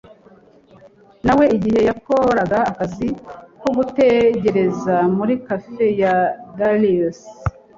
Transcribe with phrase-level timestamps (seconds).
[1.25, 3.07] na we igihe yakoraga akazi
[3.61, 6.13] ko gutegereza muri cafe ya
[6.57, 7.19] dallas